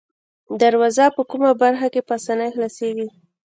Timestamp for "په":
1.15-1.21, 2.07-2.13